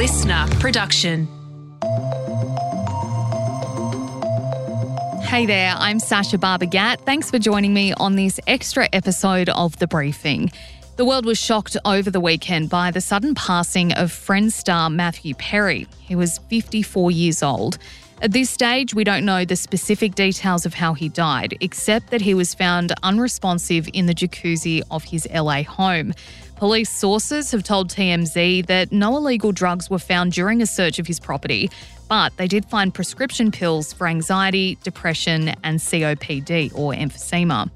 LiSTNR 0.00 0.58
production. 0.60 1.28
Hey 5.22 5.44
there, 5.44 5.74
I'm 5.76 6.00
Sacha 6.00 6.38
Barbagallo. 6.38 6.98
Thanks 7.04 7.30
for 7.30 7.38
joining 7.38 7.74
me 7.74 7.92
on 7.92 8.16
this 8.16 8.40
extra 8.46 8.88
episode 8.94 9.50
of 9.50 9.78
The 9.78 9.86
Briefing. 9.86 10.52
The 10.96 11.04
world 11.04 11.26
was 11.26 11.36
shocked 11.36 11.76
over 11.84 12.10
the 12.10 12.18
weekend 12.18 12.70
by 12.70 12.90
the 12.90 13.02
sudden 13.02 13.34
passing 13.34 13.92
of 13.92 14.10
Friends 14.10 14.54
star 14.54 14.88
Matthew 14.88 15.34
Perry. 15.34 15.86
He 15.98 16.16
was 16.16 16.38
54 16.48 17.10
years 17.10 17.42
old. 17.42 17.76
At 18.22 18.32
this 18.32 18.50
stage, 18.50 18.92
we 18.92 19.02
don't 19.02 19.24
know 19.24 19.46
the 19.46 19.56
specific 19.56 20.14
details 20.14 20.66
of 20.66 20.74
how 20.74 20.92
he 20.92 21.08
died, 21.08 21.56
except 21.60 22.10
that 22.10 22.20
he 22.20 22.34
was 22.34 22.52
found 22.52 22.92
unresponsive 23.02 23.88
in 23.94 24.04
the 24.04 24.14
jacuzzi 24.14 24.82
of 24.90 25.04
his 25.04 25.26
LA 25.32 25.62
home. 25.62 26.12
Police 26.56 26.90
sources 26.90 27.50
have 27.52 27.62
told 27.62 27.88
TMZ 27.88 28.66
that 28.66 28.92
no 28.92 29.16
illegal 29.16 29.52
drugs 29.52 29.88
were 29.88 29.98
found 29.98 30.32
during 30.32 30.60
a 30.60 30.66
search 30.66 30.98
of 30.98 31.06
his 31.06 31.18
property, 31.18 31.70
but 32.10 32.36
they 32.36 32.46
did 32.46 32.66
find 32.66 32.92
prescription 32.92 33.50
pills 33.50 33.94
for 33.94 34.06
anxiety, 34.06 34.76
depression, 34.82 35.54
and 35.64 35.78
COPD 35.78 36.74
or 36.74 36.92
emphysema. 36.92 37.70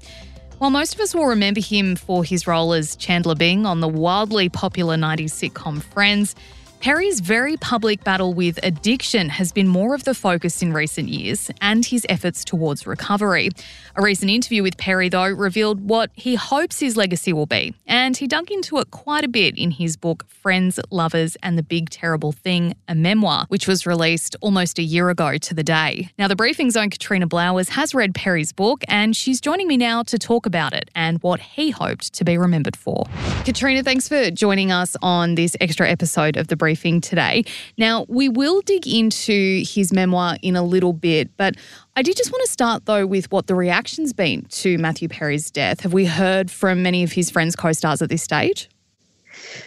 While 0.59 0.69
most 0.69 0.93
of 0.93 1.01
us 1.01 1.15
will 1.15 1.25
remember 1.25 1.59
him 1.59 1.95
for 1.95 2.23
his 2.23 2.45
role 2.45 2.73
as 2.73 2.95
Chandler 2.97 3.33
Bing 3.33 3.65
on 3.65 3.79
the 3.79 3.87
wildly 3.87 4.49
popular 4.49 4.95
90s 4.95 5.49
sitcom 5.49 5.81
Friends, 5.81 6.35
Perry's 6.85 7.19
very 7.19 7.57
public 7.57 8.03
battle 8.03 8.35
with 8.35 8.59
addiction 8.61 9.27
has 9.27 9.51
been 9.51 9.67
more 9.67 9.95
of 9.95 10.03
the 10.03 10.13
focus 10.13 10.61
in 10.61 10.71
recent 10.71 11.09
years 11.09 11.49
and 11.59 11.83
his 11.83 12.05
efforts 12.09 12.45
towards 12.45 12.85
recovery. 12.85 13.49
A 13.95 14.03
recent 14.03 14.29
interview 14.29 14.61
with 14.61 14.77
Perry, 14.77 15.09
though, 15.09 15.31
revealed 15.31 15.89
what 15.89 16.11
he 16.13 16.35
hopes 16.35 16.79
his 16.79 16.95
legacy 16.95 17.33
will 17.33 17.47
be, 17.47 17.73
and 17.87 18.15
he 18.15 18.27
dug 18.27 18.51
into 18.51 18.77
it 18.77 18.91
quite 18.91 19.23
a 19.23 19.27
bit 19.27 19.57
in 19.57 19.71
his 19.71 19.97
book 19.97 20.25
Friends, 20.27 20.79
Lovers, 20.91 21.35
and 21.41 21.57
the 21.57 21.63
Big 21.63 21.89
Terrible 21.89 22.31
Thing, 22.31 22.75
a 22.87 22.93
memoir, 22.93 23.45
which 23.47 23.67
was 23.67 23.87
released 23.87 24.35
almost 24.41 24.77
a 24.77 24.83
year 24.83 25.09
ago 25.09 25.39
to 25.39 25.55
the 25.55 25.63
day. 25.63 26.09
Now, 26.19 26.27
the 26.27 26.35
briefing's 26.35 26.77
own 26.77 26.91
Katrina 26.91 27.25
Blowers 27.25 27.69
has 27.69 27.95
read 27.95 28.13
Perry's 28.13 28.53
book, 28.53 28.83
and 28.87 29.15
she's 29.15 29.41
joining 29.41 29.67
me 29.67 29.77
now 29.77 30.03
to 30.03 30.19
talk 30.19 30.45
about 30.45 30.73
it 30.73 30.91
and 30.93 31.17
what 31.23 31.39
he 31.39 31.71
hoped 31.71 32.13
to 32.13 32.23
be 32.23 32.37
remembered 32.37 32.75
for. 32.75 33.05
Katrina, 33.43 33.81
thanks 33.81 34.07
for 34.07 34.29
joining 34.29 34.71
us 34.71 34.95
on 35.01 35.33
this 35.33 35.57
extra 35.59 35.89
episode 35.89 36.37
of 36.37 36.47
the 36.47 36.55
briefing 36.55 36.74
briefing 36.75 36.99
today. 36.99 37.45
Now, 37.77 38.05
we 38.09 38.27
will 38.27 38.59
dig 38.59 38.85
into 38.85 39.63
his 39.65 39.93
memoir 39.93 40.37
in 40.41 40.57
a 40.57 40.63
little 40.63 40.91
bit, 40.91 41.29
but 41.37 41.55
I 41.95 42.01
did 42.01 42.17
just 42.17 42.33
want 42.33 42.45
to 42.45 42.51
start 42.51 42.85
though 42.85 43.05
with 43.05 43.31
what 43.31 43.47
the 43.47 43.55
reaction's 43.55 44.11
been 44.11 44.43
to 44.49 44.77
Matthew 44.77 45.07
Perry's 45.07 45.49
death. 45.49 45.79
Have 45.81 45.93
we 45.93 46.05
heard 46.05 46.51
from 46.51 46.83
many 46.83 47.01
of 47.03 47.13
his 47.13 47.29
friends, 47.29 47.55
co 47.55 47.71
stars 47.71 48.01
at 48.01 48.09
this 48.09 48.23
stage? 48.23 48.67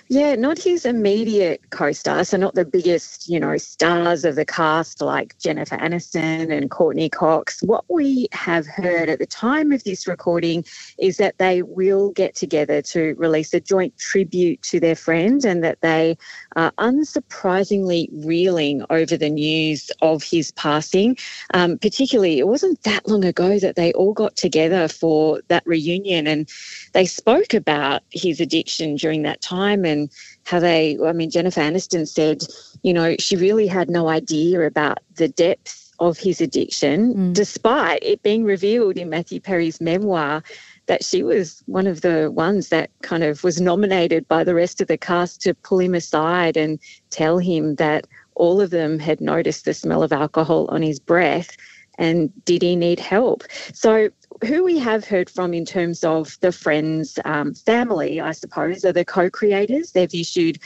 Yeah, 0.08 0.34
not 0.36 0.58
his 0.58 0.86
immediate 0.86 1.60
co-star, 1.70 2.24
so 2.24 2.36
not 2.36 2.54
the 2.54 2.64
biggest, 2.64 3.28
you 3.28 3.38
know, 3.38 3.56
stars 3.56 4.24
of 4.24 4.36
the 4.36 4.44
cast 4.44 5.02
like 5.02 5.38
Jennifer 5.38 5.76
Aniston 5.76 6.50
and 6.50 6.70
Courteney 6.70 7.08
Cox. 7.08 7.62
What 7.62 7.84
we 7.88 8.28
have 8.32 8.66
heard 8.66 9.08
at 9.08 9.18
the 9.18 9.26
time 9.26 9.72
of 9.72 9.84
this 9.84 10.06
recording 10.06 10.64
is 10.98 11.18
that 11.18 11.36
they 11.38 11.62
will 11.62 12.10
get 12.10 12.34
together 12.34 12.80
to 12.82 13.14
release 13.18 13.52
a 13.52 13.60
joint 13.60 13.96
tribute 13.98 14.62
to 14.62 14.80
their 14.80 14.96
friend 14.96 15.44
and 15.44 15.62
that 15.62 15.80
they 15.82 16.16
are 16.56 16.72
unsurprisingly 16.78 18.08
reeling 18.24 18.84
over 18.90 19.16
the 19.16 19.30
news 19.30 19.90
of 20.00 20.22
his 20.22 20.52
passing. 20.52 21.16
Um, 21.52 21.78
particularly, 21.78 22.38
it 22.38 22.48
wasn't 22.48 22.82
that 22.84 23.06
long 23.06 23.24
ago 23.24 23.58
that 23.58 23.76
they 23.76 23.92
all 23.92 24.14
got 24.14 24.36
together 24.36 24.88
for 24.88 25.42
that 25.48 25.66
reunion 25.66 26.26
and 26.26 26.48
they 26.92 27.04
spoke 27.04 27.52
about 27.52 28.02
his 28.10 28.40
addiction 28.40 28.96
during 28.96 29.22
that 29.22 29.40
time 29.40 29.67
and 29.84 30.10
how 30.44 30.60
they, 30.60 30.98
I 31.04 31.12
mean, 31.12 31.30
Jennifer 31.30 31.60
Aniston 31.60 32.06
said, 32.06 32.42
you 32.82 32.92
know, 32.92 33.16
she 33.18 33.36
really 33.36 33.66
had 33.66 33.90
no 33.90 34.08
idea 34.08 34.62
about 34.62 34.98
the 35.16 35.28
depth 35.28 35.92
of 36.00 36.18
his 36.18 36.40
addiction, 36.40 37.14
mm. 37.14 37.34
despite 37.34 38.02
it 38.02 38.22
being 38.22 38.44
revealed 38.44 38.96
in 38.96 39.10
Matthew 39.10 39.40
Perry's 39.40 39.80
memoir 39.80 40.42
that 40.86 41.04
she 41.04 41.22
was 41.22 41.62
one 41.66 41.86
of 41.86 42.00
the 42.00 42.30
ones 42.30 42.68
that 42.68 42.90
kind 43.02 43.24
of 43.24 43.44
was 43.44 43.60
nominated 43.60 44.26
by 44.28 44.44
the 44.44 44.54
rest 44.54 44.80
of 44.80 44.88
the 44.88 44.96
cast 44.96 45.40
to 45.42 45.54
pull 45.54 45.80
him 45.80 45.94
aside 45.94 46.56
and 46.56 46.78
tell 47.10 47.38
him 47.38 47.74
that 47.76 48.06
all 48.36 48.60
of 48.60 48.70
them 48.70 48.98
had 48.98 49.20
noticed 49.20 49.64
the 49.64 49.74
smell 49.74 50.02
of 50.02 50.12
alcohol 50.12 50.66
on 50.70 50.82
his 50.82 51.00
breath 51.00 51.56
and 51.98 52.32
did 52.44 52.62
he 52.62 52.76
need 52.76 53.00
help? 53.00 53.42
So 53.74 54.08
who 54.46 54.64
we 54.64 54.78
have 54.78 55.04
heard 55.04 55.28
from 55.30 55.54
in 55.54 55.64
terms 55.64 56.04
of 56.04 56.38
the 56.40 56.52
Friends 56.52 57.18
um, 57.24 57.54
family, 57.54 58.20
I 58.20 58.32
suppose, 58.32 58.84
are 58.84 58.92
the 58.92 59.04
co 59.04 59.30
creators. 59.30 59.92
They've 59.92 60.14
issued 60.14 60.58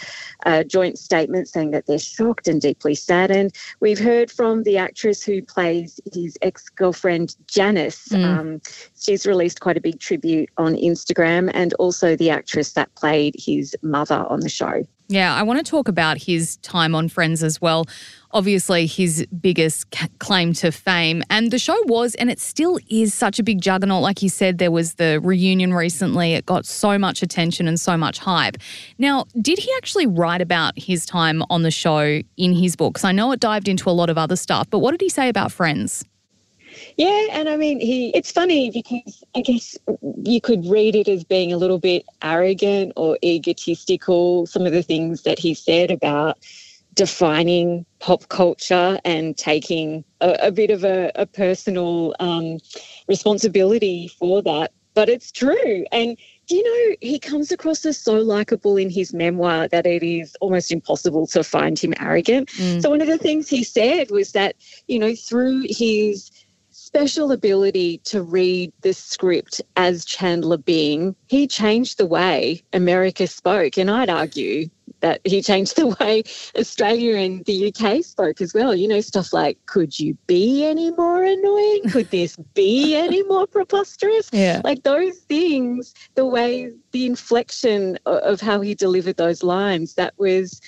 a 0.45 0.65
joint 0.65 0.99
statement 0.99 1.49
saying 1.49 1.71
that 1.73 1.87
they're 1.87 1.99
shocked 1.99 2.49
and 2.49 2.61
deeply 2.61 2.95
saddened. 2.95 3.57
We've 3.81 3.99
heard 3.99 4.31
from 4.31 4.63
the 4.63 4.79
actress 4.79 5.23
who 5.23 5.43
plays 5.43 6.01
his 6.13 6.37
ex 6.43 6.69
girlfriend, 6.69 7.37
Janice. 7.47 8.09
Mm. 8.09 8.25
Um, 8.25 8.61
she's 9.01 9.27
released 9.27 9.61
quite 9.61 9.77
a 9.77 9.81
big 9.81 10.01
tribute 10.01 10.51
on 10.57 10.75
Instagram, 10.75 11.51
and 11.55 11.75
also 11.75 12.17
the 12.17 12.31
actress 12.31 12.73
that 12.73 12.95
played 12.95 13.35
his 13.39 13.77
mother 13.83 14.27
on 14.29 14.41
the 14.41 14.49
show. 14.49 14.85
Yeah, 15.13 15.35
I 15.35 15.43
want 15.43 15.59
to 15.59 15.71
talk 15.71 15.89
about 15.89 16.17
his 16.17 16.57
time 16.59 16.95
on 16.95 17.11
Friends 17.11 17.43
as 17.43 17.61
well. 17.61 17.85
Obviously, 18.31 18.87
his 18.87 19.27
biggest 19.43 19.95
claim 20.21 20.55
to 20.55 20.73
fame. 20.73 21.23
And 21.29 21.51
the 21.51 21.59
show 21.59 21.77
was, 21.85 22.15
and 22.15 22.31
it 22.31 22.41
still 22.41 22.79
is, 22.89 23.13
such 23.13 23.39
a 23.39 23.43
big 23.43 23.61
juggernaut. 23.61 24.03
Like 24.03 24.23
you 24.23 24.31
said, 24.31 24.57
there 24.57 24.71
was 24.71 24.95
the 24.95 25.21
reunion 25.23 25.75
recently. 25.75 26.33
It 26.33 26.47
got 26.47 26.65
so 26.65 26.97
much 26.97 27.23
attention 27.23 27.69
and 27.69 27.79
so 27.79 27.95
much 27.95 28.21
hype. 28.21 28.57
Now, 28.97 29.27
did 29.39 29.59
he 29.59 29.71
actually 29.77 30.07
write 30.07 30.41
about 30.41 30.73
his 30.79 31.05
time 31.05 31.43
on 31.51 31.61
the 31.61 31.71
show 31.71 32.23
in 32.39 32.55
his 32.55 32.75
books? 32.75 33.05
I 33.05 33.13
know 33.13 33.33
it 33.33 33.41
dived 33.41 33.69
into 33.69 33.91
a 33.91 33.93
lot 33.93 34.09
of 34.09 34.17
other 34.17 34.37
stuff, 34.37 34.71
but 34.71 34.79
what 34.79 34.93
did 34.93 35.03
he 35.03 35.11
say 35.11 35.29
about 35.29 35.53
Friends? 35.53 36.07
Yeah, 36.97 37.27
and 37.33 37.49
I 37.49 37.57
mean, 37.57 37.81
he. 37.81 38.11
It's 38.11 38.31
funny 38.31 38.71
because 38.71 39.25
I 39.35 39.41
guess 39.41 39.79
you 40.25 40.41
could 40.41 40.67
read 40.67 40.95
it 40.95 41.09
as 41.09 41.25
being 41.25 41.53
a 41.53 41.57
little 41.57 41.79
bit 41.79 42.05
arrogant 42.23 42.93
or 42.97 43.19
egotistical. 43.25 44.47
Some 44.47 44.67
of 44.67 44.73
the 44.73 44.83
things 44.83 45.23
that 45.23 45.39
he 45.39 45.55
said 45.55 45.91
about 45.91 46.39
defining 46.95 47.87
pop 48.01 48.29
culture 48.29 48.99
and 49.05 49.37
taking 49.37 50.05
a, 50.21 50.37
a 50.43 50.53
bit 50.53 50.71
of 50.71 50.85
a, 50.85 51.11
a 51.15 51.25
personal 51.27 52.15
um, 52.21 52.59
responsibility 53.09 54.09
for 54.09 54.43
that. 54.43 54.73
But 54.95 55.09
it's 55.09 55.33
true, 55.33 55.87
and 55.91 56.19
do 56.49 56.57
you 56.57 56.65
know, 56.65 56.97
he 57.01 57.19
comes 57.19 57.51
across 57.51 57.87
as 57.87 57.97
so 57.97 58.17
likable 58.17 58.77
in 58.77 58.91
his 58.91 59.15
memoir 59.15 59.69
that 59.69 59.87
it 59.87 60.03
is 60.03 60.37
almost 60.43 60.71
impossible 60.71 61.27
to 61.29 61.43
find 61.43 61.79
him 61.79 61.95
arrogant. 61.99 62.51
Mm. 62.51 62.83
So, 62.83 62.91
one 62.91 63.01
of 63.01 63.07
the 63.07 63.17
things 63.17 63.49
he 63.49 63.65
said 63.65 64.11
was 64.11 64.33
that, 64.33 64.57
you 64.89 64.99
know, 64.99 65.15
through 65.15 65.65
his 65.71 66.31
special 66.95 67.33
ability 67.33 67.97
to 68.05 68.23
read 68.23 68.71
the 68.83 68.93
script 68.93 69.63
as 69.77 70.05
Chandler 70.05 70.59
Bing, 70.59 71.17
he 71.27 71.47
changed 71.47 71.97
the 71.97 72.05
way 72.05 72.63
America 72.75 73.27
spoke. 73.27 73.79
And 73.79 73.91
I'd 73.91 74.11
argue 74.11 74.69
that 75.01 75.23
he 75.25 75.41
changed 75.41 75.77
the 75.77 75.87
way 75.99 76.23
Australia 76.55 77.17
and 77.17 77.47
the 77.47 77.73
UK 77.73 78.05
spoke 78.05 78.43
as 78.43 78.53
well. 78.53 78.75
You 78.75 78.89
know, 78.89 79.01
stuff 79.01 79.33
like, 79.33 79.57
could 79.65 79.99
you 79.99 80.19
be 80.27 80.67
any 80.67 80.91
more 80.91 81.25
annoying? 81.25 81.89
Could 81.91 82.11
this 82.11 82.37
be 82.53 82.95
any 82.95 83.23
more 83.23 83.47
preposterous? 83.47 84.29
Yeah. 84.43 84.61
Like 84.65 84.83
those 84.83 85.19
things, 85.19 85.95
the 86.15 86.27
way, 86.27 86.73
the 86.91 87.07
inflection 87.07 87.99
of 88.07 88.41
how 88.41 88.61
he 88.61 88.75
delivered 88.75 89.17
those 89.17 89.43
lines, 89.43 89.95
that 89.95 90.15
was 90.19 90.61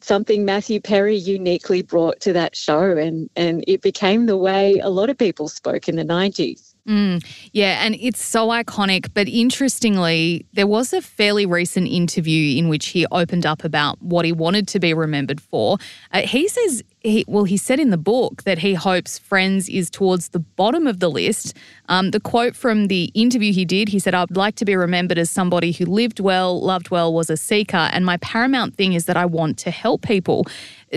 something 0.00 0.44
Matthew 0.44 0.80
Perry 0.80 1.16
uniquely 1.16 1.82
brought 1.82 2.20
to 2.22 2.32
that 2.34 2.56
show, 2.56 2.96
and 2.96 3.30
and 3.36 3.64
it 3.68 3.82
became 3.82 4.26
the 4.26 4.36
way 4.38 4.78
a 4.80 4.90
lot 4.90 5.10
of 5.10 5.18
people 5.18 5.48
spoke 5.48 5.88
in 5.88 5.96
the 5.96 6.04
nineties. 6.04 6.67
Mm, 6.88 7.22
yeah, 7.52 7.84
and 7.84 7.96
it's 8.00 8.22
so 8.22 8.48
iconic. 8.48 9.10
But 9.12 9.28
interestingly, 9.28 10.46
there 10.54 10.66
was 10.66 10.94
a 10.94 11.02
fairly 11.02 11.44
recent 11.44 11.86
interview 11.86 12.58
in 12.58 12.70
which 12.70 12.86
he 12.88 13.04
opened 13.12 13.44
up 13.44 13.62
about 13.62 14.00
what 14.00 14.24
he 14.24 14.32
wanted 14.32 14.66
to 14.68 14.80
be 14.80 14.94
remembered 14.94 15.38
for. 15.38 15.76
Uh, 16.12 16.22
he 16.22 16.48
says, 16.48 16.82
he, 17.00 17.26
well, 17.28 17.44
he 17.44 17.58
said 17.58 17.78
in 17.78 17.90
the 17.90 17.98
book 17.98 18.44
that 18.44 18.58
he 18.58 18.72
hopes 18.72 19.18
Friends 19.18 19.68
is 19.68 19.90
towards 19.90 20.30
the 20.30 20.38
bottom 20.38 20.86
of 20.86 20.98
the 20.98 21.10
list. 21.10 21.54
Um, 21.90 22.10
the 22.10 22.20
quote 22.20 22.56
from 22.56 22.86
the 22.86 23.10
interview 23.14 23.52
he 23.52 23.66
did, 23.66 23.90
he 23.90 23.98
said, 23.98 24.14
I'd 24.14 24.34
like 24.34 24.54
to 24.56 24.64
be 24.64 24.74
remembered 24.74 25.18
as 25.18 25.30
somebody 25.30 25.72
who 25.72 25.84
lived 25.84 26.20
well, 26.20 26.58
loved 26.58 26.90
well, 26.90 27.12
was 27.12 27.28
a 27.28 27.36
seeker, 27.36 27.76
and 27.76 28.06
my 28.06 28.16
paramount 28.16 28.76
thing 28.76 28.94
is 28.94 29.04
that 29.04 29.16
I 29.16 29.26
want 29.26 29.58
to 29.58 29.70
help 29.70 30.00
people. 30.00 30.46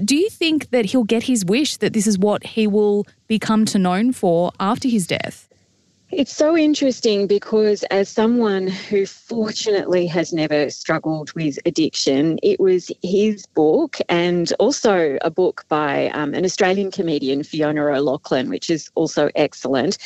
Do 0.05 0.15
you 0.15 0.29
think 0.29 0.69
that 0.69 0.85
he'll 0.85 1.03
get 1.03 1.23
his 1.23 1.43
wish 1.43 1.77
that 1.77 1.91
this 1.91 2.07
is 2.07 2.17
what 2.17 2.45
he 2.45 2.65
will 2.65 3.05
become 3.27 3.65
to 3.65 3.77
known 3.77 4.13
for 4.13 4.53
after 4.57 4.87
his 4.87 5.05
death? 5.05 5.49
It's 6.13 6.35
so 6.35 6.57
interesting 6.57 7.25
because, 7.25 7.83
as 7.83 8.09
someone 8.09 8.67
who 8.67 9.05
fortunately 9.05 10.05
has 10.07 10.33
never 10.33 10.69
struggled 10.69 11.31
with 11.35 11.57
addiction, 11.65 12.37
it 12.43 12.59
was 12.59 12.91
his 13.01 13.45
book 13.45 13.95
and 14.09 14.51
also 14.59 15.17
a 15.21 15.31
book 15.31 15.63
by 15.69 16.09
um, 16.09 16.33
an 16.33 16.43
Australian 16.43 16.91
comedian, 16.91 17.43
Fiona 17.43 17.85
O'Loughlin, 17.85 18.49
which 18.49 18.69
is 18.69 18.91
also 18.95 19.29
excellent. 19.35 19.97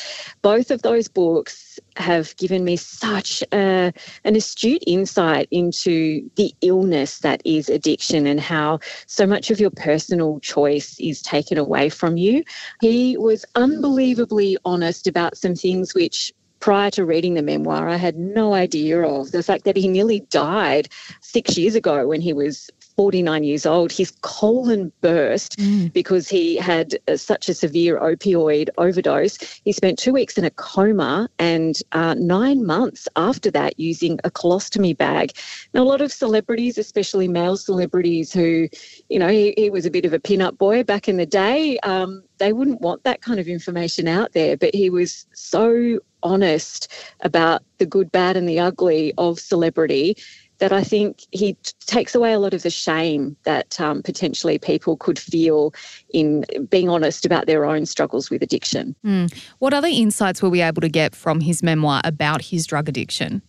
Both 0.42 0.70
of 0.70 0.82
those 0.82 1.08
books 1.08 1.65
have 1.96 2.36
given 2.36 2.64
me 2.64 2.76
such 2.76 3.42
a, 3.52 3.92
an 4.24 4.36
astute 4.36 4.82
insight 4.86 5.48
into 5.50 6.28
the 6.36 6.54
illness 6.62 7.20
that 7.20 7.42
is 7.44 7.68
addiction 7.68 8.26
and 8.26 8.40
how 8.40 8.78
so 9.06 9.26
much 9.26 9.50
of 9.50 9.60
your 9.60 9.70
personal 9.70 10.40
choice 10.40 10.98
is 10.98 11.22
taken 11.22 11.58
away 11.58 11.88
from 11.88 12.16
you. 12.16 12.44
He 12.80 13.16
was 13.16 13.44
unbelievably 13.54 14.58
honest 14.64 15.06
about 15.06 15.36
some 15.36 15.54
things 15.54 15.94
which 15.94 16.32
prior 16.60 16.90
to 16.90 17.04
reading 17.04 17.34
the 17.34 17.42
memoir, 17.42 17.88
I 17.88 17.96
had 17.96 18.16
no 18.16 18.54
idea 18.54 19.02
of 19.02 19.30
the 19.30 19.42
fact 19.42 19.64
that 19.64 19.76
he 19.76 19.88
nearly 19.88 20.20
died 20.30 20.88
six 21.20 21.56
years 21.56 21.74
ago 21.74 22.06
when 22.06 22.20
he 22.20 22.32
was 22.32 22.70
49 22.96 23.44
years 23.44 23.66
old, 23.66 23.92
his 23.92 24.10
colon 24.22 24.90
burst 25.02 25.58
mm. 25.58 25.92
because 25.92 26.28
he 26.28 26.56
had 26.56 26.98
uh, 27.08 27.16
such 27.16 27.48
a 27.48 27.54
severe 27.54 28.00
opioid 28.00 28.68
overdose. 28.78 29.38
He 29.64 29.72
spent 29.72 29.98
two 29.98 30.12
weeks 30.12 30.38
in 30.38 30.44
a 30.44 30.50
coma 30.50 31.28
and 31.38 31.76
uh, 31.92 32.14
nine 32.14 32.64
months 32.64 33.06
after 33.16 33.50
that 33.50 33.78
using 33.78 34.18
a 34.24 34.30
colostomy 34.30 34.96
bag. 34.96 35.32
Now, 35.74 35.82
a 35.82 35.84
lot 35.84 36.00
of 36.00 36.10
celebrities, 36.10 36.78
especially 36.78 37.28
male 37.28 37.56
celebrities 37.56 38.32
who, 38.32 38.68
you 39.08 39.18
know, 39.18 39.28
he, 39.28 39.52
he 39.56 39.68
was 39.68 39.84
a 39.84 39.90
bit 39.90 40.06
of 40.06 40.12
a 40.12 40.20
pin-up 40.20 40.56
boy 40.56 40.82
back 40.82 41.08
in 41.08 41.18
the 41.18 41.26
day, 41.26 41.78
um, 41.80 42.22
they 42.38 42.52
wouldn't 42.52 42.80
want 42.80 43.04
that 43.04 43.20
kind 43.20 43.40
of 43.40 43.48
information 43.48 44.08
out 44.08 44.32
there. 44.32 44.56
But 44.56 44.74
he 44.74 44.90
was 44.90 45.26
so 45.32 46.00
honest 46.22 46.92
about 47.20 47.62
the 47.78 47.86
good, 47.86 48.10
bad, 48.10 48.36
and 48.36 48.48
the 48.48 48.58
ugly 48.58 49.12
of 49.16 49.38
celebrity 49.38 50.16
that 50.58 50.72
I 50.72 50.82
think 50.82 51.22
he 51.30 51.54
t- 51.54 51.72
takes 51.80 52.14
away 52.14 52.32
a 52.32 52.38
lot 52.38 52.54
of 52.54 52.62
the 52.62 52.70
shame 52.70 53.36
that 53.44 53.80
um, 53.80 54.02
potentially 54.02 54.58
people 54.58 54.96
could 54.96 55.18
feel 55.18 55.74
in 56.12 56.44
being 56.70 56.88
honest 56.88 57.26
about 57.26 57.46
their 57.46 57.64
own 57.64 57.86
struggles 57.86 58.30
with 58.30 58.42
addiction. 58.42 58.94
Mm. 59.04 59.32
What 59.58 59.74
other 59.74 59.88
insights 59.88 60.42
were 60.42 60.50
we 60.50 60.62
able 60.62 60.80
to 60.80 60.88
get 60.88 61.14
from 61.14 61.40
his 61.40 61.62
memoir 61.62 62.00
about 62.04 62.42
his 62.42 62.66
drug 62.66 62.88
addiction? 62.88 63.42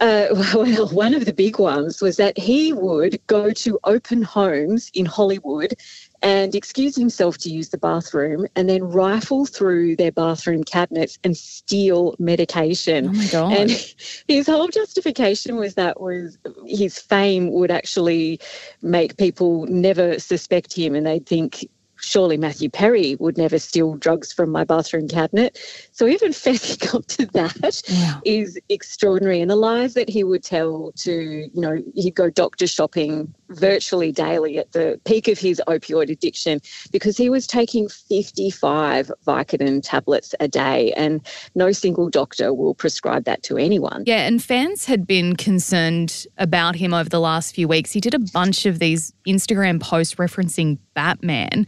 Uh, 0.00 0.26
well, 0.54 0.88
one 0.88 1.14
of 1.14 1.24
the 1.24 1.32
big 1.32 1.58
ones 1.58 2.00
was 2.00 2.16
that 2.16 2.38
he 2.38 2.72
would 2.72 3.20
go 3.26 3.50
to 3.50 3.78
open 3.84 4.22
homes 4.22 4.90
in 4.94 5.06
Hollywood 5.06 5.74
and 6.22 6.54
excuse 6.54 6.96
himself 6.96 7.38
to 7.38 7.50
use 7.50 7.68
the 7.68 7.78
bathroom 7.78 8.46
and 8.56 8.68
then 8.68 8.82
rifle 8.82 9.46
through 9.46 9.96
their 9.96 10.12
bathroom 10.12 10.64
cabinets 10.64 11.18
and 11.22 11.36
steal 11.36 12.14
medication. 12.18 13.08
Oh 13.08 13.12
my 13.12 13.26
God. 13.26 13.52
And 13.52 13.70
his 14.28 14.46
whole 14.46 14.68
justification 14.68 15.56
was 15.56 15.74
that 15.74 16.00
was 16.00 16.38
his 16.66 16.98
fame 16.98 17.52
would 17.52 17.70
actually 17.70 18.40
make 18.82 19.16
people 19.16 19.66
never 19.66 20.18
suspect 20.18 20.72
him 20.72 20.94
and 20.94 21.06
they'd 21.06 21.26
think 21.26 21.68
surely 22.00 22.36
Matthew 22.36 22.68
Perry 22.68 23.16
would 23.16 23.36
never 23.36 23.58
steal 23.58 23.94
drugs 23.94 24.32
from 24.32 24.50
my 24.50 24.64
bathroom 24.64 25.08
cabinet. 25.08 25.58
So 25.92 26.06
even 26.06 26.32
fessing 26.32 26.94
up 26.94 27.06
to 27.06 27.26
that 27.26 27.82
wow. 27.90 28.20
is 28.24 28.58
extraordinary. 28.68 29.40
And 29.40 29.50
the 29.50 29.56
lies 29.56 29.94
that 29.94 30.08
he 30.08 30.24
would 30.24 30.42
tell 30.42 30.92
to, 30.96 31.12
you 31.12 31.60
know, 31.60 31.82
he'd 31.94 32.14
go 32.14 32.30
doctor 32.30 32.66
shopping 32.66 33.32
virtually 33.50 34.12
daily 34.12 34.58
at 34.58 34.72
the 34.72 35.00
peak 35.04 35.28
of 35.28 35.38
his 35.38 35.60
opioid 35.66 36.10
addiction 36.10 36.60
because 36.92 37.16
he 37.16 37.30
was 37.30 37.46
taking 37.46 37.88
55 37.88 39.10
Vicodin 39.26 39.80
tablets 39.82 40.34
a 40.40 40.48
day 40.48 40.92
and 40.92 41.26
no 41.54 41.72
single 41.72 42.10
doctor 42.10 42.52
will 42.52 42.74
prescribe 42.74 43.24
that 43.24 43.42
to 43.44 43.56
anyone. 43.56 44.04
Yeah, 44.06 44.26
and 44.26 44.42
fans 44.42 44.84
had 44.84 45.06
been 45.06 45.36
concerned 45.36 46.26
about 46.36 46.76
him 46.76 46.92
over 46.92 47.08
the 47.08 47.20
last 47.20 47.54
few 47.54 47.68
weeks. 47.68 47.92
He 47.92 48.00
did 48.00 48.14
a 48.14 48.18
bunch 48.18 48.66
of 48.66 48.78
these 48.78 49.12
Instagram 49.26 49.80
posts 49.80 50.16
referencing 50.16 50.78
Batman. 50.94 51.66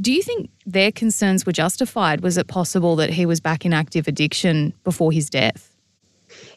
Do 0.00 0.12
you 0.12 0.22
think 0.22 0.50
their 0.66 0.92
concerns 0.92 1.46
were 1.46 1.52
justified? 1.52 2.20
Was 2.20 2.36
it 2.36 2.48
possible 2.48 2.96
that 2.96 3.10
he 3.10 3.24
was 3.24 3.40
back 3.40 3.64
in 3.64 3.72
active 3.72 4.06
addiction 4.06 4.74
before 4.84 5.10
his 5.10 5.30
death? 5.30 5.74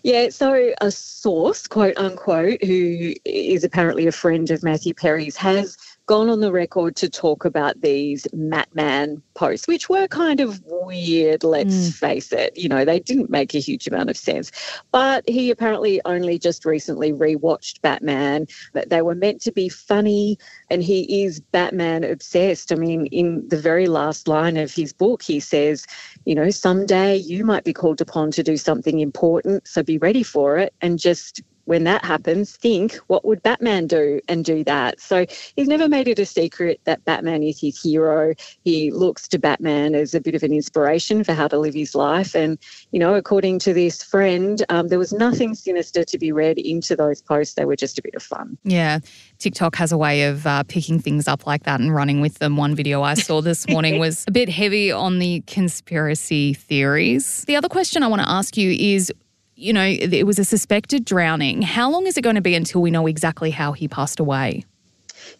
Yeah, 0.03 0.29
so 0.29 0.73
a 0.81 0.91
source, 0.91 1.67
quote 1.67 1.97
unquote, 1.97 2.63
who 2.63 3.13
is 3.25 3.63
apparently 3.63 4.07
a 4.07 4.11
friend 4.11 4.49
of 4.51 4.63
Matthew 4.63 4.93
Perry's, 4.93 5.37
has 5.37 5.77
gone 6.09 6.27
on 6.27 6.39
the 6.39 6.51
record 6.51 6.95
to 6.95 7.07
talk 7.07 7.45
about 7.45 7.81
these 7.81 8.25
Batman 8.33 9.21
posts, 9.35 9.67
which 9.67 9.89
were 9.89 10.07
kind 10.07 10.39
of 10.39 10.59
weird, 10.65 11.43
let's 11.43 11.75
mm. 11.75 11.93
face 11.93 12.31
it. 12.31 12.57
You 12.57 12.67
know, 12.67 12.83
they 12.83 12.99
didn't 12.99 13.29
make 13.29 13.53
a 13.53 13.59
huge 13.59 13.87
amount 13.87 14.09
of 14.09 14.17
sense. 14.17 14.51
But 14.91 15.23
he 15.29 15.51
apparently 15.51 16.01
only 16.05 16.39
just 16.39 16.65
recently 16.65 17.13
rewatched 17.13 17.81
Batman, 17.81 18.47
that 18.73 18.89
they 18.89 19.03
were 19.03 19.13
meant 19.13 19.39
to 19.41 19.51
be 19.51 19.69
funny, 19.69 20.39
and 20.71 20.81
he 20.81 21.23
is 21.23 21.41
Batman 21.41 22.03
obsessed. 22.03 22.71
I 22.71 22.75
mean, 22.75 23.05
in 23.07 23.47
the 23.47 23.59
very 23.59 23.85
last 23.85 24.27
line 24.27 24.57
of 24.57 24.73
his 24.73 24.91
book, 24.91 25.21
he 25.21 25.39
says, 25.39 25.85
you 26.25 26.33
know, 26.33 26.49
someday 26.49 27.17
you 27.17 27.45
might 27.45 27.65
be 27.65 27.71
called 27.71 28.01
upon 28.01 28.31
to 28.31 28.41
do 28.41 28.57
something 28.57 28.99
important, 28.99 29.67
so 29.67 29.83
be 29.83 29.99
ready 29.99 30.23
for 30.23 30.57
it 30.57 30.73
and 30.81 30.97
just 30.97 31.43
when 31.69 31.83
that 31.83 32.03
happens, 32.03 32.57
think 32.57 32.95
what 33.07 33.23
would 33.23 33.43
Batman 33.43 33.85
do 33.85 34.19
and 34.27 34.43
do 34.43 34.63
that. 34.63 34.99
So 34.99 35.27
he's 35.55 35.67
never 35.67 35.87
made 35.87 36.07
it 36.07 36.17
a 36.17 36.25
secret 36.25 36.81
that 36.85 37.05
Batman 37.05 37.43
is 37.43 37.61
his 37.61 37.79
hero. 37.79 38.33
He 38.63 38.89
looks 38.89 39.27
to 39.27 39.37
Batman 39.37 39.93
as 39.93 40.15
a 40.15 40.19
bit 40.19 40.33
of 40.33 40.41
an 40.41 40.51
inspiration 40.51 41.23
for 41.23 41.33
how 41.33 41.47
to 41.47 41.59
live 41.59 41.75
his 41.75 41.93
life. 41.93 42.35
And, 42.35 42.57
you 42.91 42.99
know, 42.99 43.13
according 43.13 43.59
to 43.59 43.73
this 43.73 44.01
friend, 44.01 44.65
um, 44.69 44.87
there 44.87 44.97
was 44.97 45.13
nothing 45.13 45.53
sinister 45.53 46.03
to 46.03 46.17
be 46.17 46.31
read 46.31 46.57
into 46.57 46.95
those 46.95 47.21
posts. 47.21 47.53
They 47.53 47.65
were 47.65 47.75
just 47.75 47.99
a 47.99 48.01
bit 48.01 48.15
of 48.15 48.23
fun. 48.23 48.57
Yeah. 48.63 48.97
TikTok 49.37 49.75
has 49.75 49.91
a 49.91 49.97
way 49.97 50.23
of 50.23 50.47
uh, 50.47 50.63
picking 50.63 50.99
things 50.99 51.27
up 51.27 51.45
like 51.45 51.65
that 51.65 51.79
and 51.79 51.93
running 51.93 52.19
with 52.19 52.39
them. 52.39 52.57
One 52.57 52.73
video 52.73 53.03
I 53.03 53.13
saw 53.13 53.41
this 53.41 53.67
morning 53.69 53.99
was 53.99 54.25
a 54.27 54.31
bit 54.31 54.49
heavy 54.49 54.91
on 54.91 55.19
the 55.19 55.43
conspiracy 55.45 56.55
theories. 56.55 57.45
The 57.45 57.55
other 57.55 57.69
question 57.69 58.01
I 58.01 58.07
want 58.07 58.23
to 58.23 58.29
ask 58.29 58.57
you 58.57 58.71
is 58.71 59.13
you 59.59 59.73
know, 59.73 59.83
it 59.83 60.25
was 60.25 60.39
a 60.39 60.45
suspected 60.45 61.03
drowning. 61.03 61.61
How 61.61 61.91
long 61.91 62.07
is 62.07 62.17
it 62.17 62.21
going 62.21 62.35
to 62.35 62.41
be 62.41 62.55
until 62.55 62.81
we 62.81 62.91
know 62.91 63.07
exactly 63.07 63.51
how 63.51 63.73
he 63.73 63.87
passed 63.89 64.19
away? 64.19 64.63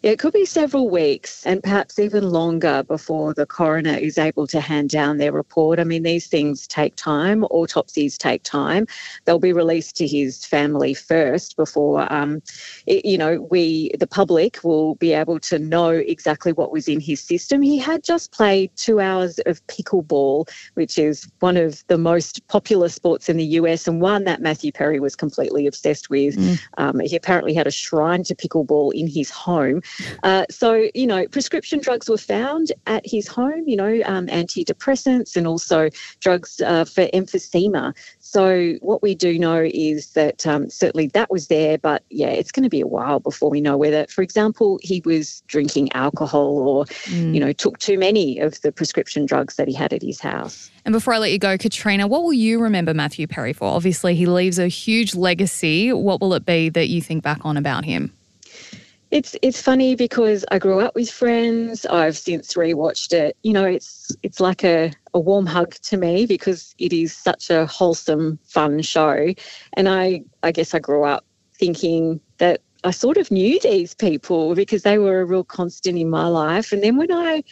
Yeah, 0.02 0.12
it 0.12 0.18
could 0.18 0.32
be 0.32 0.44
several 0.44 0.88
weeks 0.88 1.44
and 1.46 1.62
perhaps 1.62 1.98
even 1.98 2.30
longer 2.30 2.82
before 2.82 3.34
the 3.34 3.46
coroner 3.46 3.94
is 3.94 4.18
able 4.18 4.46
to 4.48 4.60
hand 4.60 4.90
down 4.90 5.18
their 5.18 5.32
report. 5.32 5.78
I 5.78 5.84
mean, 5.84 6.02
these 6.02 6.26
things 6.26 6.66
take 6.66 6.96
time, 6.96 7.44
autopsies 7.44 8.16
take 8.18 8.42
time. 8.42 8.86
They'll 9.24 9.38
be 9.38 9.52
released 9.52 9.96
to 9.96 10.06
his 10.06 10.44
family 10.44 10.94
first 10.94 11.56
before, 11.56 12.10
um, 12.12 12.42
it, 12.86 13.04
you 13.04 13.18
know, 13.18 13.46
we, 13.50 13.92
the 13.98 14.06
public, 14.06 14.58
will 14.64 14.94
be 14.96 15.12
able 15.12 15.38
to 15.40 15.58
know 15.58 15.90
exactly 15.90 16.52
what 16.52 16.72
was 16.72 16.88
in 16.88 17.00
his 17.00 17.20
system. 17.20 17.62
He 17.62 17.78
had 17.78 18.02
just 18.02 18.32
played 18.32 18.70
two 18.76 19.00
hours 19.00 19.38
of 19.46 19.64
pickleball, 19.66 20.48
which 20.74 20.98
is 20.98 21.28
one 21.40 21.56
of 21.56 21.84
the 21.88 21.98
most 21.98 22.46
popular 22.48 22.88
sports 22.88 23.28
in 23.28 23.36
the 23.36 23.44
US 23.44 23.86
and 23.86 24.00
one 24.00 24.24
that 24.24 24.40
Matthew 24.40 24.72
Perry 24.72 25.00
was 25.00 25.16
completely 25.16 25.66
obsessed 25.66 26.10
with. 26.10 26.36
Mm. 26.36 26.60
Um, 26.78 27.00
he 27.00 27.16
apparently 27.16 27.54
had 27.54 27.66
a 27.66 27.70
shrine 27.70 28.24
to 28.24 28.34
pickleball 28.34 28.92
in 28.92 29.06
his 29.06 29.30
home. 29.30 29.79
Uh, 30.22 30.44
so, 30.50 30.88
you 30.94 31.06
know, 31.06 31.26
prescription 31.28 31.80
drugs 31.80 32.08
were 32.08 32.18
found 32.18 32.72
at 32.86 33.02
his 33.04 33.26
home, 33.26 33.64
you 33.66 33.76
know, 33.76 34.00
um, 34.04 34.26
antidepressants 34.28 35.36
and 35.36 35.46
also 35.46 35.90
drugs 36.20 36.60
uh, 36.60 36.84
for 36.84 37.06
emphysema. 37.08 37.94
So, 38.18 38.74
what 38.80 39.02
we 39.02 39.14
do 39.14 39.38
know 39.38 39.68
is 39.72 40.12
that 40.12 40.46
um, 40.46 40.70
certainly 40.70 41.08
that 41.08 41.30
was 41.30 41.48
there, 41.48 41.78
but 41.78 42.04
yeah, 42.10 42.28
it's 42.28 42.52
going 42.52 42.64
to 42.64 42.70
be 42.70 42.80
a 42.80 42.86
while 42.86 43.20
before 43.20 43.50
we 43.50 43.60
know 43.60 43.76
whether, 43.76 44.06
for 44.08 44.22
example, 44.22 44.78
he 44.82 45.02
was 45.04 45.42
drinking 45.48 45.92
alcohol 45.92 46.58
or, 46.58 46.84
mm. 46.84 47.34
you 47.34 47.40
know, 47.40 47.52
took 47.52 47.78
too 47.78 47.98
many 47.98 48.38
of 48.38 48.60
the 48.62 48.72
prescription 48.72 49.26
drugs 49.26 49.56
that 49.56 49.68
he 49.68 49.74
had 49.74 49.92
at 49.92 50.02
his 50.02 50.20
house. 50.20 50.70
And 50.84 50.92
before 50.92 51.14
I 51.14 51.18
let 51.18 51.32
you 51.32 51.38
go, 51.38 51.58
Katrina, 51.58 52.06
what 52.06 52.22
will 52.22 52.32
you 52.32 52.60
remember 52.60 52.94
Matthew 52.94 53.26
Perry 53.26 53.52
for? 53.52 53.64
Obviously, 53.64 54.14
he 54.14 54.26
leaves 54.26 54.58
a 54.58 54.68
huge 54.68 55.14
legacy. 55.14 55.92
What 55.92 56.20
will 56.20 56.34
it 56.34 56.46
be 56.46 56.68
that 56.70 56.88
you 56.88 57.02
think 57.02 57.22
back 57.22 57.44
on 57.44 57.56
about 57.56 57.84
him? 57.84 58.12
It's 59.10 59.34
it's 59.42 59.60
funny 59.60 59.96
because 59.96 60.44
I 60.52 60.58
grew 60.60 60.78
up 60.78 60.94
with 60.94 61.10
Friends. 61.10 61.84
I've 61.86 62.16
since 62.16 62.54
rewatched 62.54 63.12
it. 63.12 63.36
You 63.42 63.52
know, 63.52 63.64
it's 63.64 64.14
it's 64.22 64.38
like 64.38 64.62
a, 64.62 64.92
a 65.14 65.18
warm 65.18 65.46
hug 65.46 65.74
to 65.74 65.96
me 65.96 66.26
because 66.26 66.76
it 66.78 66.92
is 66.92 67.12
such 67.12 67.50
a 67.50 67.66
wholesome, 67.66 68.38
fun 68.44 68.82
show. 68.82 69.34
And 69.72 69.88
I 69.88 70.22
I 70.44 70.52
guess 70.52 70.74
I 70.74 70.78
grew 70.78 71.04
up 71.04 71.24
thinking 71.54 72.20
that 72.38 72.60
I 72.84 72.92
sort 72.92 73.16
of 73.16 73.32
knew 73.32 73.58
these 73.60 73.94
people 73.94 74.54
because 74.54 74.82
they 74.84 74.98
were 74.98 75.20
a 75.20 75.24
real 75.24 75.44
constant 75.44 75.98
in 75.98 76.08
my 76.08 76.28
life. 76.28 76.70
And 76.70 76.82
then 76.82 76.96
when 76.96 77.10
I 77.10 77.42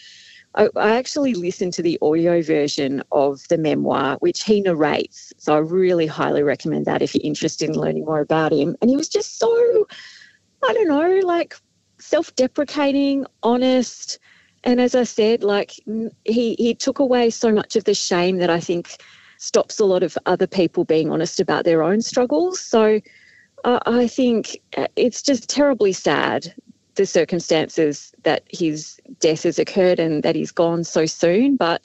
I, 0.55 0.69
I 0.77 0.97
actually 0.97 1.35
listened 1.35 1.73
to 1.75 1.83
the 1.83 1.99
audio 2.01 2.41
version 2.41 3.03
of 3.11 3.47
the 3.49 3.59
memoir, 3.59 4.17
which 4.21 4.45
he 4.45 4.61
narrates. 4.61 5.33
So 5.39 5.55
I 5.55 5.59
really 5.59 6.07
highly 6.07 6.43
recommend 6.43 6.87
that 6.87 7.03
if 7.03 7.15
you're 7.15 7.25
interested 7.25 7.69
in 7.69 7.77
learning 7.77 8.05
more 8.05 8.21
about 8.21 8.53
him. 8.53 8.77
And 8.81 8.91
he 8.91 8.97
was 8.97 9.09
just 9.09 9.39
so 9.39 9.87
I 10.67 10.73
don't 10.73 10.89
know, 10.89 11.21
like 11.27 11.55
self 11.99 12.35
deprecating, 12.37 13.27
honest. 13.43 14.19
And 14.65 14.81
as 14.81 14.95
I 14.95 15.05
said, 15.05 15.45
like 15.45 15.73
he, 16.25 16.55
he 16.59 16.75
took 16.75 16.99
away 16.99 17.31
so 17.31 17.53
much 17.53 17.77
of 17.77 17.85
the 17.85 17.95
shame 17.95 18.39
that 18.39 18.51
I 18.51 18.61
think 18.61 18.97
stops 19.39 19.79
a 19.79 19.85
lot 19.85 20.03
of 20.03 20.19
other 20.27 20.47
people 20.47 20.85
being 20.85 21.11
honest 21.11 21.39
about 21.39 21.65
their 21.65 21.83
own 21.83 22.03
struggles. 22.03 22.61
So 22.61 23.01
uh, 23.65 23.79
I 23.87 24.09
think 24.09 24.59
uh, 24.77 24.89
it's 24.97 25.23
just 25.23 25.49
terribly 25.49 25.93
sad 25.93 26.53
the 26.97 27.07
circumstances 27.07 28.13
that 28.25 28.43
his 28.51 28.99
death 29.21 29.45
has 29.45 29.59
occurred 29.59 30.01
and 30.01 30.25
that 30.25 30.35
he's 30.35 30.51
gone 30.51 30.83
so 30.83 31.07
soon. 31.07 31.57
But 31.57 31.83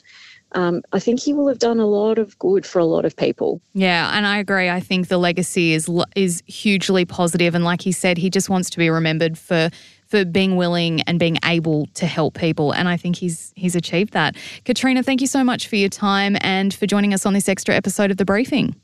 um, 0.54 0.82
I 0.92 1.00
think 1.00 1.20
he 1.20 1.32
will 1.32 1.48
have 1.48 1.58
done 1.58 1.80
a 1.80 1.86
lot 1.86 2.18
of 2.18 2.38
good 2.38 2.64
for 2.64 2.78
a 2.78 2.84
lot 2.84 3.04
of 3.04 3.16
people. 3.16 3.60
Yeah, 3.74 4.16
and 4.16 4.26
I 4.26 4.38
agree. 4.38 4.70
I 4.70 4.80
think 4.80 5.08
the 5.08 5.18
legacy 5.18 5.72
is 5.72 5.90
is 6.14 6.42
hugely 6.46 7.04
positive, 7.04 7.54
and 7.54 7.64
like 7.64 7.82
he 7.82 7.92
said, 7.92 8.16
he 8.18 8.30
just 8.30 8.48
wants 8.48 8.70
to 8.70 8.78
be 8.78 8.88
remembered 8.88 9.36
for 9.36 9.70
for 10.06 10.24
being 10.24 10.56
willing 10.56 11.00
and 11.02 11.18
being 11.18 11.38
able 11.44 11.86
to 11.94 12.06
help 12.06 12.34
people, 12.34 12.72
and 12.72 12.88
I 12.88 12.96
think 12.96 13.16
he's 13.16 13.52
he's 13.56 13.74
achieved 13.74 14.12
that. 14.12 14.36
Katrina, 14.64 15.02
thank 15.02 15.20
you 15.20 15.26
so 15.26 15.42
much 15.42 15.66
for 15.66 15.76
your 15.76 15.88
time 15.88 16.36
and 16.40 16.72
for 16.72 16.86
joining 16.86 17.12
us 17.12 17.26
on 17.26 17.34
this 17.34 17.48
extra 17.48 17.74
episode 17.74 18.12
of 18.12 18.16
the 18.16 18.24
briefing. 18.24 18.76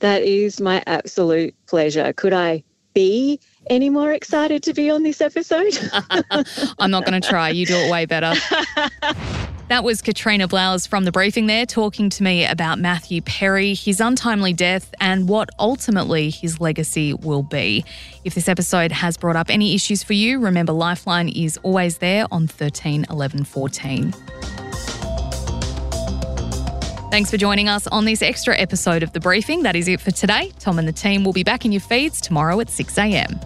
That 0.00 0.22
is 0.22 0.60
my 0.60 0.82
absolute 0.86 1.54
pleasure. 1.66 2.12
Could 2.14 2.32
I 2.32 2.62
be 2.94 3.38
any 3.68 3.90
more 3.90 4.12
excited 4.12 4.62
to 4.62 4.72
be 4.72 4.88
on 4.90 5.02
this 5.02 5.20
episode? 5.20 5.76
I'm 6.78 6.90
not 6.90 7.04
going 7.04 7.20
to 7.20 7.28
try. 7.28 7.50
You 7.50 7.66
do 7.66 7.76
it 7.76 7.90
way 7.90 8.06
better. 8.06 8.34
That 9.68 9.84
was 9.84 10.00
Katrina 10.00 10.48
Blowers 10.48 10.88
from 10.88 11.04
the 11.04 11.12
briefing 11.12 11.46
there 11.46 11.66
talking 11.66 12.08
to 12.08 12.22
me 12.22 12.46
about 12.46 12.78
Matthew 12.78 13.20
Perry, 13.20 13.74
his 13.74 14.00
untimely 14.00 14.54
death, 14.54 14.94
and 14.98 15.28
what 15.28 15.50
ultimately 15.58 16.30
his 16.30 16.58
legacy 16.58 17.12
will 17.12 17.42
be. 17.42 17.84
If 18.24 18.34
this 18.34 18.48
episode 18.48 18.92
has 18.92 19.18
brought 19.18 19.36
up 19.36 19.50
any 19.50 19.74
issues 19.74 20.02
for 20.02 20.14
you, 20.14 20.38
remember 20.38 20.72
Lifeline 20.72 21.28
is 21.28 21.58
always 21.62 21.98
there 21.98 22.26
on 22.32 22.46
13 22.46 23.04
11 23.10 23.44
14. 23.44 24.12
Thanks 27.10 27.30
for 27.30 27.36
joining 27.36 27.68
us 27.68 27.86
on 27.88 28.06
this 28.06 28.22
extra 28.22 28.56
episode 28.56 29.02
of 29.02 29.12
The 29.12 29.20
Briefing. 29.20 29.64
That 29.64 29.76
is 29.76 29.86
it 29.86 30.00
for 30.00 30.12
today. 30.12 30.50
Tom 30.58 30.78
and 30.78 30.88
the 30.88 30.92
team 30.92 31.24
will 31.24 31.34
be 31.34 31.44
back 31.44 31.66
in 31.66 31.72
your 31.72 31.82
feeds 31.82 32.22
tomorrow 32.22 32.58
at 32.60 32.70
6 32.70 32.96
a.m. 32.96 33.38